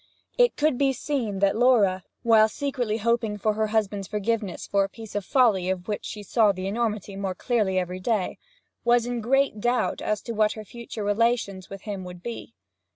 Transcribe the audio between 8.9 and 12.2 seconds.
in great doubt as to what her future relations with him